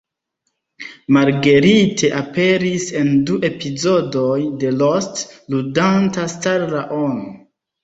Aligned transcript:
Marguerite 1.17 2.09
aperis 2.21 2.87
en 3.03 3.13
du 3.29 3.37
epizodoj 3.51 4.41
de 4.65 4.73
"Lost", 4.81 5.23
ludanta 5.55 6.27
Starla-on. 6.37 7.25